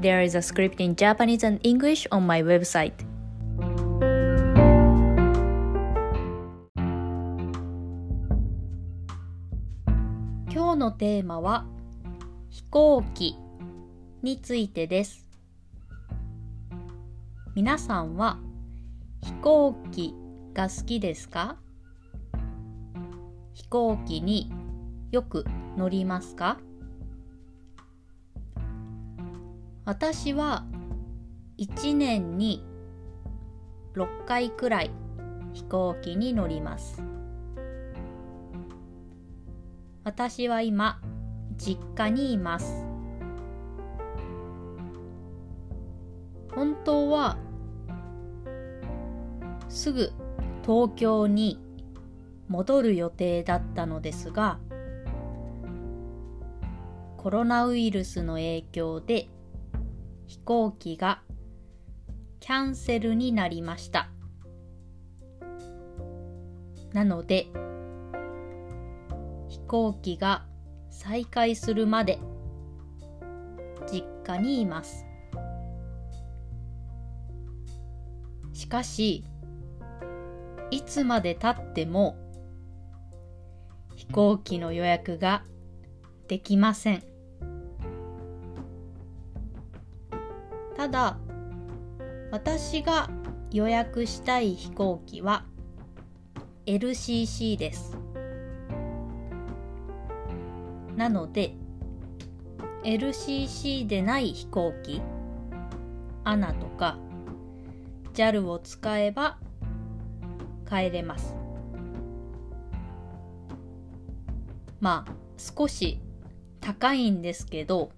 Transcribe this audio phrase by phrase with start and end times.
[0.00, 2.92] There is a script in Japanese and English on my website.
[10.52, 11.66] 今日のテーマは
[12.48, 13.36] 飛行機
[14.22, 15.26] についてです。
[17.56, 18.38] 皆さんは
[19.24, 20.14] 飛行機
[20.54, 21.56] が好きですか
[23.52, 24.52] 飛行機に
[25.10, 25.44] よく
[25.76, 26.60] 乗りますか
[29.88, 30.66] 私は
[31.56, 32.62] 1年に
[33.94, 34.90] 6回くらい
[35.54, 37.02] 飛行機に乗ります。
[40.04, 41.00] 私は今
[41.56, 42.86] 実家にいます。
[46.54, 47.38] 本当は
[49.70, 50.12] すぐ
[50.66, 51.58] 東京に
[52.48, 54.58] 戻る予定だったのですが
[57.16, 59.30] コロナウイルスの影響で
[60.28, 61.22] 飛行機が
[62.38, 64.10] キャンセルになりました。
[66.92, 67.46] なので
[69.48, 70.44] 飛行機が
[70.90, 72.18] 再開するまで
[73.90, 75.06] 実家にいます。
[78.52, 79.24] しかし
[80.70, 82.16] いつまでたっても
[83.96, 85.44] 飛行機の予約が
[86.28, 87.17] できません。
[90.78, 91.18] ただ
[92.30, 93.10] 私が
[93.50, 95.44] 予約したい飛行機は
[96.66, 97.98] LCC です。
[100.94, 101.56] なので
[102.84, 105.02] LCC でない飛行機
[106.22, 106.96] ANA とか
[108.14, 109.38] JAL を使えば
[110.68, 111.34] 帰れます。
[114.78, 116.00] まあ少し
[116.60, 117.90] 高いんですけど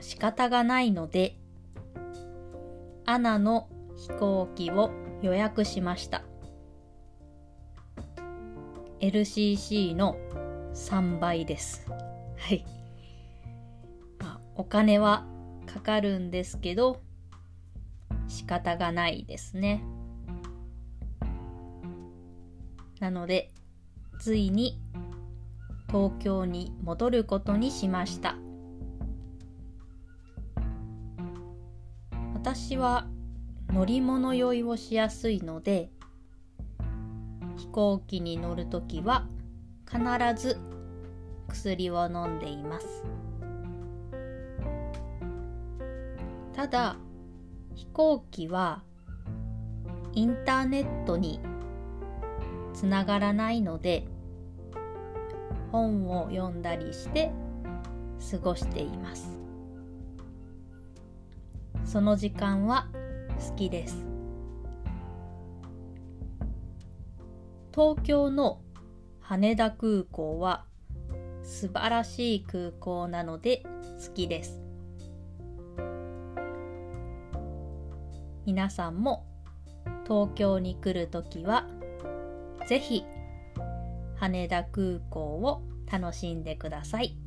[0.00, 1.36] 仕方がないので、
[3.04, 4.90] アナの飛行機を
[5.22, 6.22] 予約しました。
[9.00, 10.16] LCC の
[10.74, 11.86] 3倍です。
[11.88, 12.64] はい。
[14.18, 15.26] まあ、お金は
[15.66, 17.00] かかるんですけど、
[18.28, 19.84] 仕方がないですね。
[23.00, 23.50] なので、
[24.20, 24.80] ついに
[25.88, 28.36] 東京に戻ることにしました。
[32.44, 33.06] 私は
[33.72, 35.90] 乗り物酔いをしやすいので
[37.56, 39.28] 飛行機に乗るときは
[39.88, 40.02] 必
[40.34, 40.58] ず
[41.46, 43.04] 薬を飲んでいます。
[46.52, 46.96] ただ
[47.76, 48.82] 飛行機は
[50.12, 51.38] インターネットに
[52.74, 54.04] つながらないので
[55.70, 57.30] 本を読んだりして
[58.32, 59.41] 過ごしています。
[61.92, 62.86] その時間は
[63.50, 64.06] 好きです。
[67.70, 68.62] 東京の
[69.20, 70.64] 羽田空港は
[71.42, 73.62] 素晴らしい空港なので
[74.06, 74.62] 好きです。
[78.46, 79.26] 皆さんも
[80.04, 81.66] 東京に来るときは
[82.70, 83.04] ぜひ
[84.16, 85.60] 羽田空港を
[85.92, 87.18] 楽しんでください。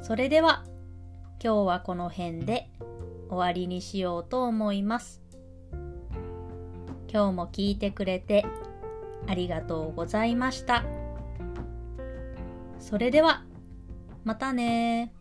[0.00, 0.64] それでは
[1.42, 2.68] 今日はこの辺で
[3.30, 5.22] 終わりにしようと思います。
[7.10, 8.44] 今日も聞いてくれて
[9.26, 10.84] ありがとうございました。
[12.78, 13.44] それでは、
[14.22, 15.14] またね